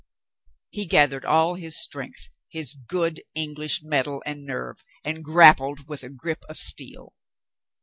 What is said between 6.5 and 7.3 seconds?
steel.